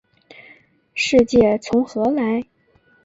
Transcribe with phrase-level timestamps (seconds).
[0.95, 2.43] 世界从何来？